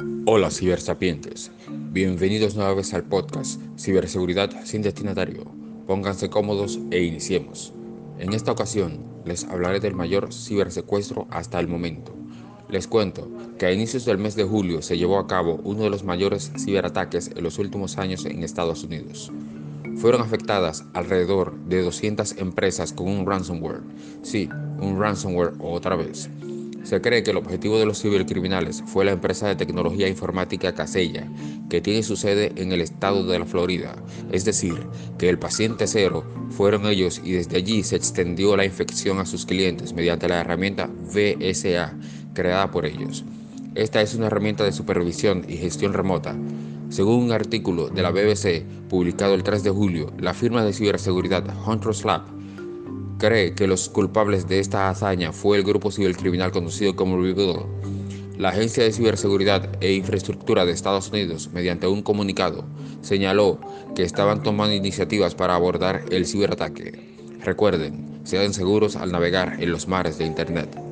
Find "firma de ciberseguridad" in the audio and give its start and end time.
50.32-51.44